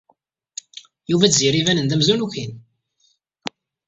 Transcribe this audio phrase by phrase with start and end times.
[1.09, 2.51] Yuba d Tiziri banen-d amzun ukin.